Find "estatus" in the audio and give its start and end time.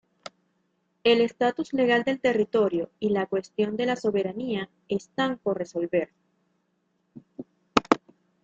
1.21-1.73